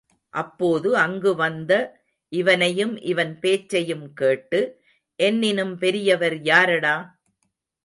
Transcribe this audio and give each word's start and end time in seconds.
அப்போது 0.33 0.97
அங்கு 0.97 1.35
வந்த 1.35 1.71
இவனையும், 2.31 3.01
இவன் 3.03 3.39
பேச்சையும் 3.39 4.13
கேட்டு, 4.13 4.61
என்னினும் 5.19 5.75
பெரியவர் 5.75 6.41
யாரடா? 6.41 6.95